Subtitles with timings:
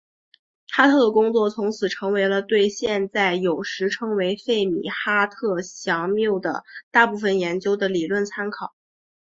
[0.71, 8.73] 哈特的工作从此成为了对现在有时称为费米哈特佯谬的大部分研究的理论参考。